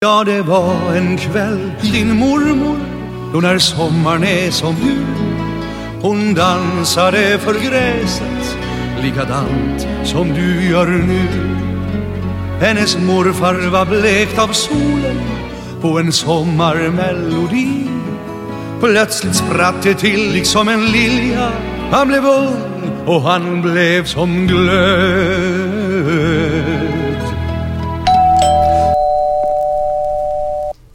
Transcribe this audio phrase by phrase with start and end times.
[0.00, 2.78] Ja, det var en kväll din mormor
[3.32, 5.36] då när sommaren är som gul,
[6.02, 8.58] hon dansade för gräset
[9.02, 11.28] likadant som du gör nu.
[12.60, 15.20] Hennes morfar var blekt av solen
[15.80, 17.88] på en sommarmelodi.
[18.80, 21.50] Plötsligt spratt det till liksom en lilja.
[21.90, 25.67] Han blev ung och han blev som glöd.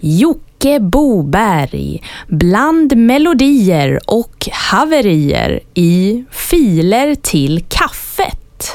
[0.00, 2.02] Jocke Boberg.
[2.26, 8.72] Bland melodier och haverier i Filer till kaffet.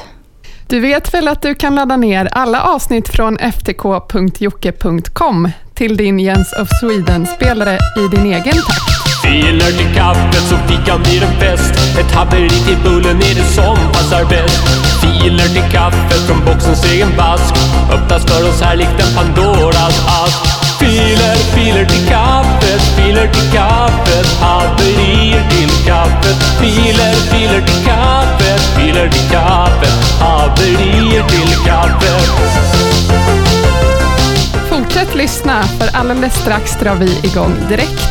[0.67, 6.53] Du vet väl att du kan ladda ner alla avsnitt från ftk.jocke.com till din Jens
[6.53, 8.91] of Sweden-spelare i din egen takt.
[9.23, 13.77] Filer till kaffet så fikan blir en fest Ett haveri till bullen är det som
[13.93, 14.61] passar bäst.
[15.01, 17.55] Filer till kaffet från boxens egen vask
[17.91, 24.25] Öppnas för oss här likt en Pandoras ask Filer, filer till kaffet, filer till kaffet
[24.41, 32.29] Haverier till kaffet Filer, filer till kaffet, filer till kaffet Haverier till kaffet
[34.69, 38.07] Fortsätt lyssna, för alldeles strax drar vi igång direkt.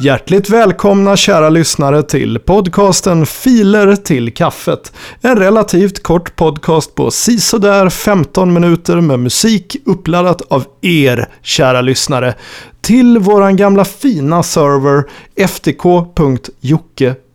[0.00, 4.92] Hjärtligt välkomna kära lyssnare till podcasten Filer till kaffet.
[5.20, 12.34] En relativt kort podcast på sisådär 15 minuter med musik uppladdat av er kära lyssnare
[12.80, 15.04] till våran gamla fina server
[15.46, 17.27] ftk.jocke.com.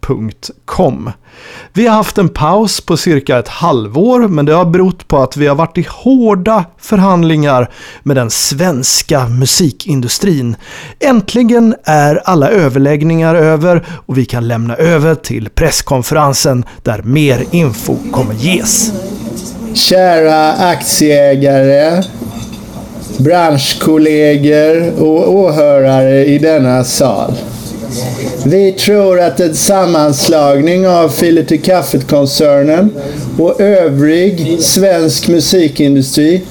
[1.74, 5.38] Vi har haft en paus på cirka ett halvår men det har berott på att
[5.38, 7.70] vi har varit i hårda förhandlingar
[8.04, 10.56] med den svenska musikindustrin.
[11.00, 17.96] Äntligen är alla överläggningar över och vi kan lämna över till presskonferensen där mer info
[18.12, 18.92] kommer ges.
[19.74, 22.04] Kära aktieägare,
[23.18, 27.34] branschkollegor och åhörare i denna sal.
[28.46, 32.90] Vi tror att en sammanslagning av Filer till kaffet-koncernen
[33.40, 36.42] och övrig svensk musikindustri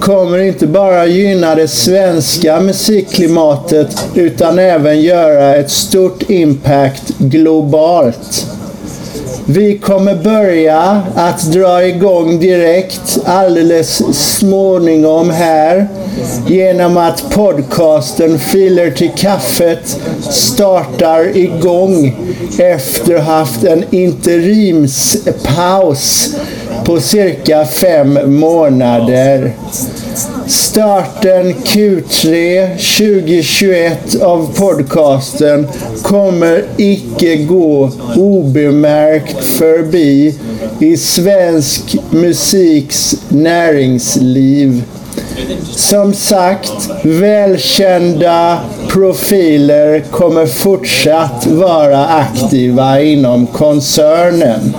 [0.00, 8.46] kommer inte bara gynna det svenska musikklimatet utan även göra ett stort impact globalt.
[9.46, 14.02] Vi kommer börja att dra igång direkt alldeles
[14.38, 15.88] småningom här
[16.46, 20.00] genom att podcasten Filer till kaffet
[20.30, 22.16] startar igång
[22.58, 26.34] efter att ha haft en interimspaus
[26.84, 29.52] på cirka fem månader.
[30.46, 35.68] Starten Q3 2021 av podcasten
[36.02, 40.34] kommer icke gå obemärkt förbi
[40.80, 44.82] i svensk musiks näringsliv.
[45.70, 54.74] Som sagt, välkända profiler kommer fortsatt vara aktiva inom koncernen.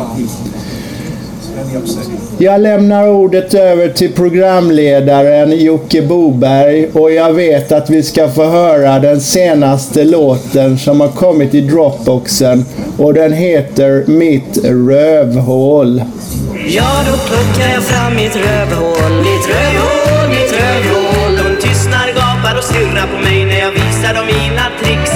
[2.38, 8.43] Jag lämnar ordet över till programledaren Jocke Boberg och jag vet att vi ska få
[8.43, 12.66] höra den senaste låten som har kommit i Dropboxen
[12.97, 16.01] och den heter Mitt rövhål.
[16.66, 21.35] Ja, då plockar jag fram mitt rövhål, mitt rövhål, mitt rövhål.
[21.38, 25.11] De tystnar, gapar och stirrar på mig när jag visar dem mina tricks.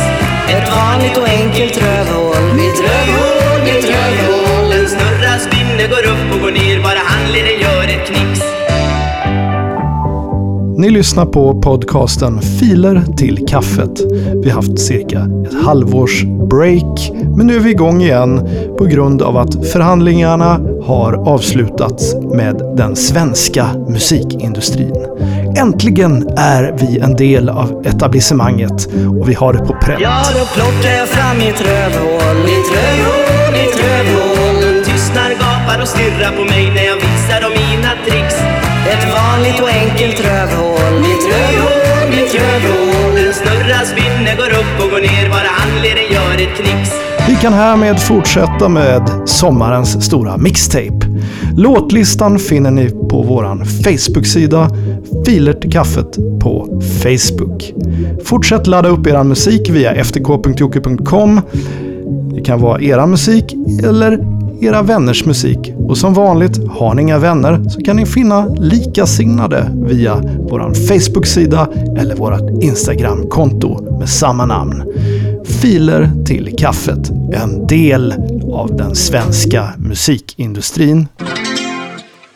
[0.49, 4.69] Ett vanligt och enkelt rövhål, mitt rövhål, mitt rövhål.
[4.69, 8.54] Den snurrar, spinner, går upp och går ner, bara handleden gör ett knix.
[10.77, 14.01] Ni lyssnar på podcasten Filer till kaffet.
[14.43, 19.21] Vi har haft cirka ett halvårs break, men nu är vi igång igen på grund
[19.21, 24.95] av att förhandlingarna har avslutats med den svenska musikindustrin.
[25.57, 28.87] Äntligen är vi en del av etablissemanget
[29.19, 30.01] och vi har det på pränt.
[30.01, 34.55] Ja, då plockar jag fram mitt rövhål, mitt rövhål, mitt rövhål.
[34.61, 38.24] De tystnar, gapar och stirrar på mig när jag visar dem mina trick.
[39.05, 43.15] Ett vanligt och enkelt rövhål, mitt rövhål, mitt rövhål.
[43.15, 46.91] Den snurrar, spinner, går upp och går ner, bara handleden gör ett knix.
[47.27, 50.99] Vi kan härmed fortsätta med sommarens stora mixtape.
[51.57, 54.69] Låtlistan finner ni på vår Facebook-sida
[55.25, 57.73] Filer till kaffet på Facebook.
[58.25, 61.41] Fortsätt ladda upp er musik via ftk.jocke.com.
[62.35, 65.73] Det kan vara era musik eller era vänners musik.
[65.77, 70.15] Och som vanligt, har ni inga vänner så kan ni finna likasinnade via
[70.49, 71.67] vår Facebook-sida
[71.97, 74.83] eller vårt Instagram-konto med samma namn.
[75.45, 78.13] Filer till kaffet, en del
[78.53, 81.07] av den svenska musikindustrin.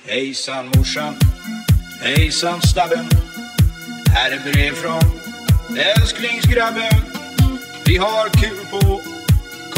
[0.07, 1.13] Hejsan morsan,
[2.01, 3.05] hejsan stabben.
[4.07, 5.09] Här är brev från
[5.97, 7.01] älsklingsgrabben.
[7.85, 8.99] Vi har kul på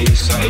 [0.00, 0.40] Hey,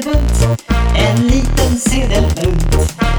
[0.00, 0.58] sedelbunt,
[0.94, 2.74] en liten sedelbunt,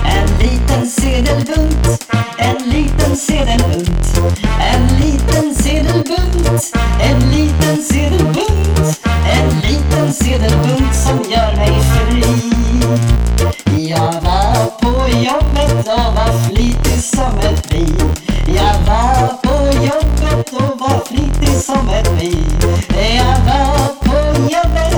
[0.05, 2.07] en liten sedelbunt,
[2.37, 4.19] en liten sedelbunt,
[4.59, 12.23] en liten sedelbunt, en liten sedelbunt, en liten sedelbunt som gör mig fri.
[13.89, 17.85] Jag var på jobbet och var flitig som ett bi.
[18.47, 22.35] Jag var på jobbet och var flitig som ett bi.
[23.17, 24.90] Jag var på jobbet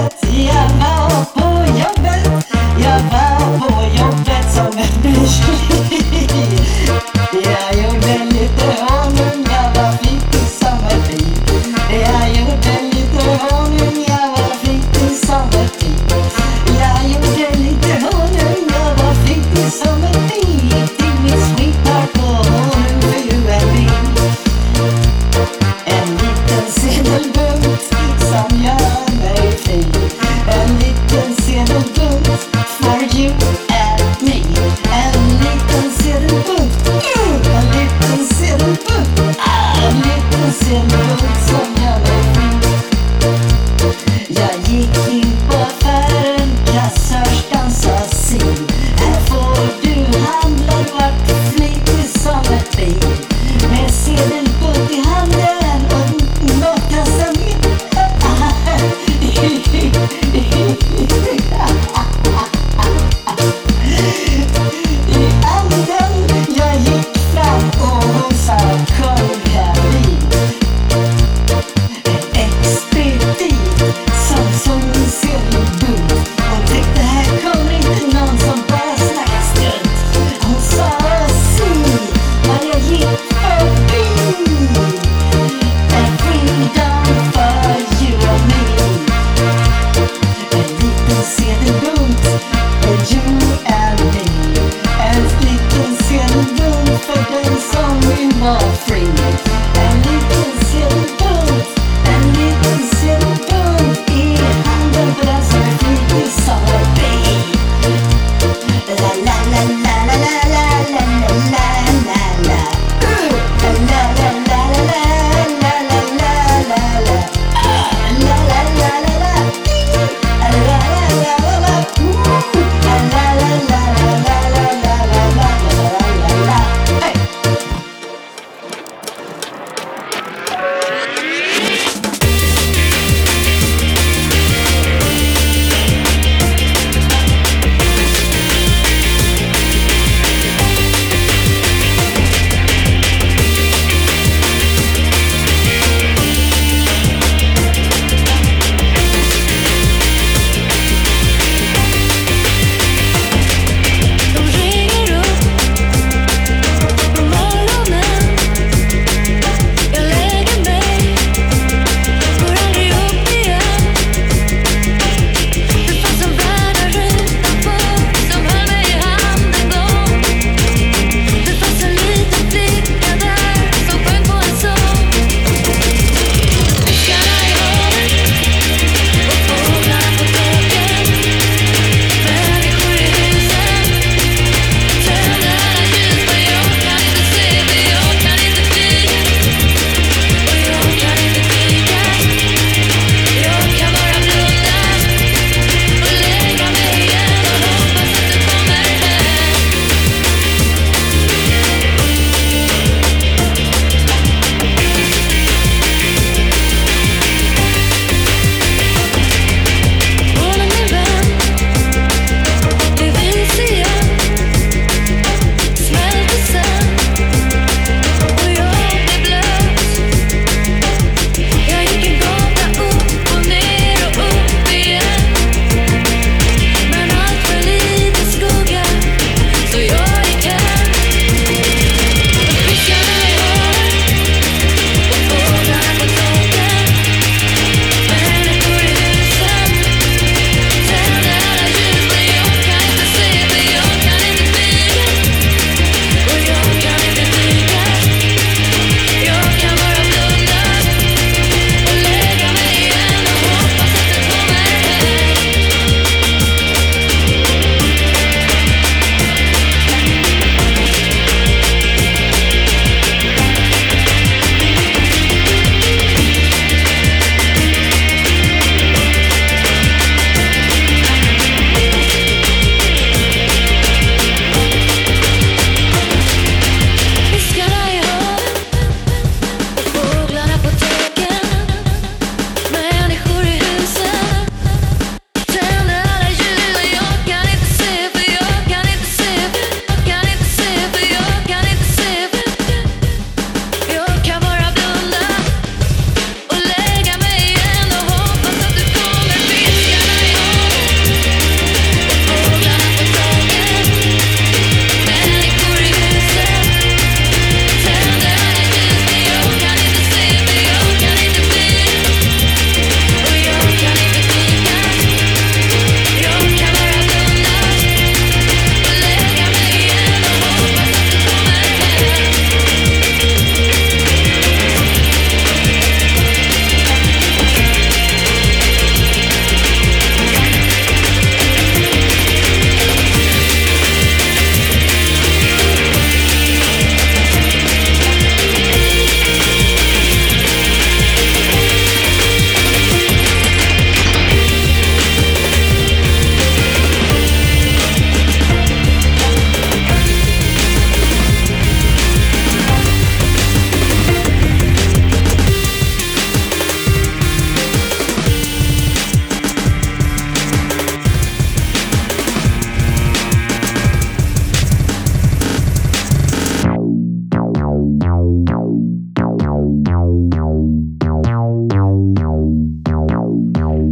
[98.63, 100.02] or free.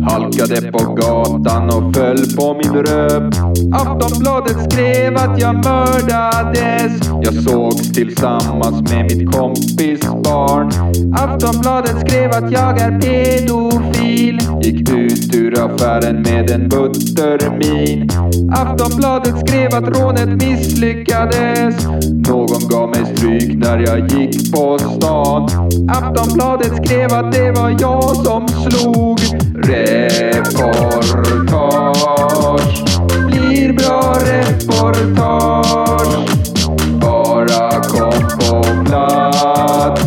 [0.09, 3.29] Halkade på gatan och föll på min röv.
[3.73, 7.09] Aftonbladet skrev att jag mördades.
[7.21, 10.71] Jag sågs tillsammans med mitt kompis barn.
[11.13, 14.39] Aftonbladet skrev att jag är pedofil.
[14.61, 18.09] Gick ut ur affären med en buttermin.
[18.51, 21.87] Aftonbladet skrev att rånet misslyckades.
[22.27, 25.49] Någon gav mig stryk när jag gick på stan.
[25.89, 29.19] Aftonbladet skrev att det var jag som slog.
[29.91, 31.11] Reportage
[33.27, 35.71] blir bra reportage.
[37.01, 40.01] Bara kom på plats.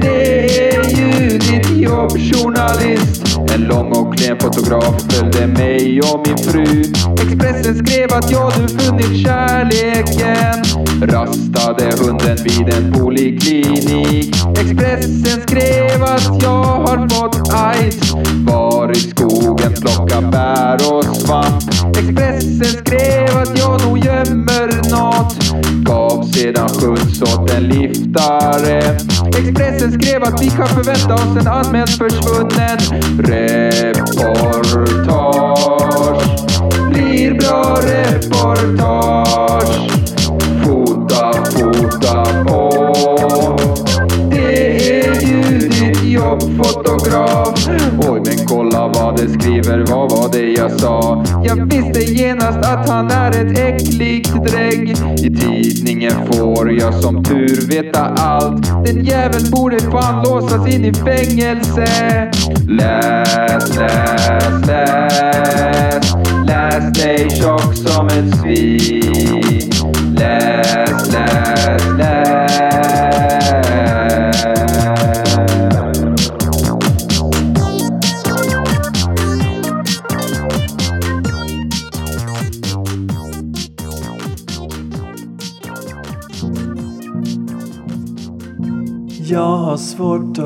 [0.00, 3.38] Det är ju ditt jobb journalist.
[3.54, 6.82] En lång och klen fotograf följde mig och min fru.
[7.22, 10.71] Expressen skrev att jag nu funnit kärleken.
[11.02, 14.36] Rastade hunden vid en poliklinik.
[14.58, 18.14] Expressen skrev att jag har fått aids.
[18.46, 21.62] Var i skogen plocka bär och svamp.
[21.98, 25.34] Expressen skrev att jag nog gömmer nåt.
[25.84, 28.78] Gav sedan skjuts åt en liftare.
[29.26, 32.78] Expressen skrev att vi kan förvänta oss en anmäld försvunnen.
[33.18, 34.72] Reportage
[36.90, 38.42] blir bra reportage.
[42.02, 43.66] Fota, på.
[44.30, 47.68] Det är ju ditt jobb fotograf.
[48.08, 51.24] Oj men kolla vad det skriver, vad var det jag sa?
[51.44, 54.96] Jag visste genast att han är ett äckligt drägg.
[55.18, 58.86] I tidningen får jag som tur veta allt.
[58.86, 61.86] Den jäveln borde fan låsas in i fängelse.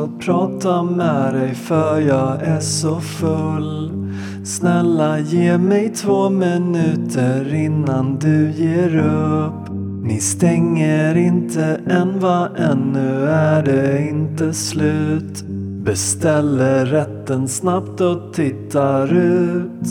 [0.07, 3.93] Och prata med dig för jag är så full.
[4.45, 9.71] Snälla ge mig två minuter innan du ger upp.
[10.03, 15.45] Ni stänger inte än va, ännu är det inte slut.
[15.85, 19.87] Beställer rätten snabbt och tittar ut.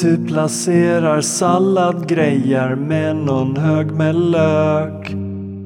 [0.00, 5.19] Du placerar salladgrejer med någon hög med lök.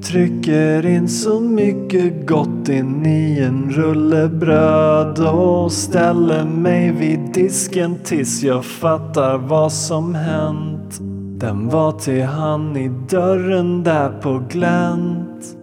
[0.05, 7.99] Trycker in så mycket gott in i en rulle bröd och ställer mig vid disken
[8.05, 10.99] tills jag fattar vad som hänt.
[11.41, 15.57] Den var till han i dörren där på glänt.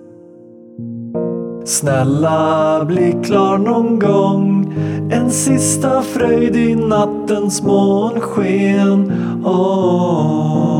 [1.65, 4.73] Snälla bli klar någon gång
[5.11, 9.11] En sista fröjd i nattens månsken
[9.45, 10.70] oh.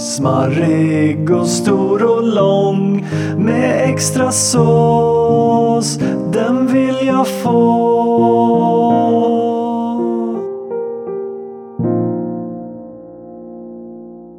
[0.00, 5.98] Smarrig och stor och lång med extra sås.
[6.32, 8.20] Den vill jag få.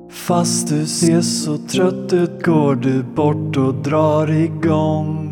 [0.10, 5.31] Fast du ser så trött ut går du bort och drar igång.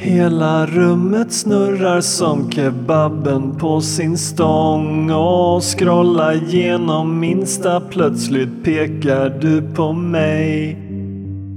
[0.00, 9.62] Hela rummet snurrar som kebaben på sin stång och scrollar genom minsta plötsligt pekar du
[9.62, 10.78] på mig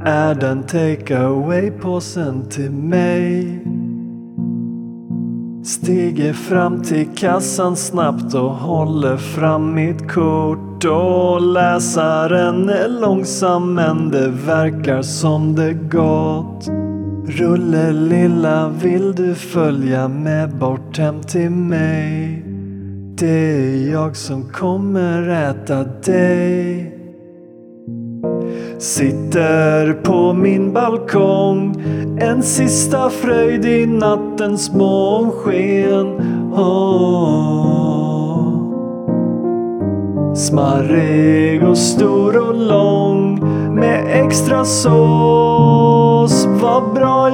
[0.05, 3.59] Är den take away-påsen till mig?
[5.63, 14.11] Stiger fram till kassan snabbt och håller fram mitt kort och läsaren är långsam men
[14.11, 16.80] det verkar som det gått.
[17.27, 22.43] Rulle lilla vill du följa med bort hem till mig?
[23.17, 26.97] Det är jag som kommer äta dig.
[28.77, 31.83] Sitter på min balkong
[32.19, 36.07] En sista fröjd i nattens månsken
[36.53, 37.41] oh.
[40.35, 43.39] Smarrig och stor och lång
[43.75, 44.65] Med extra
[46.27, 47.29] sås Vad bra